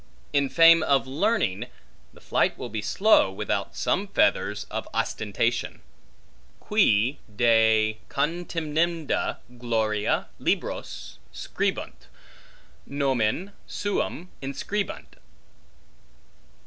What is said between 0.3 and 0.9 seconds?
In fame